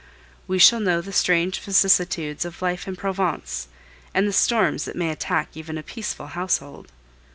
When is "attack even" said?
5.11-5.77